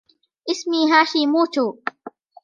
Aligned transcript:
اسمي 0.51 0.81
هاشيموتو. 0.91 1.67